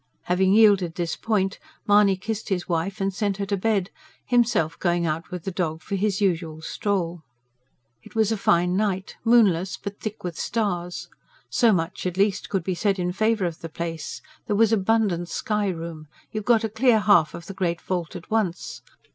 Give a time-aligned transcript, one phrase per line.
[0.23, 3.91] Having yielded this point Mahony kissed his wife and sent her to bed,
[4.25, 7.21] himself going out with the dog for his usual stroll.
[8.01, 11.07] It was a fine night moonless, but thick with stars.
[11.51, 15.29] So much, at least, could be said in favour of the place: there was abundant
[15.29, 18.81] sky room; you got a clear half of the great vault at once.